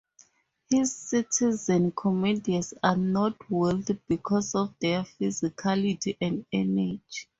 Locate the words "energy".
6.51-7.05